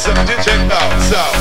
something 0.00 0.26
to 0.26 0.42
check 0.42 0.72
out. 0.72 1.02
So. 1.02 1.39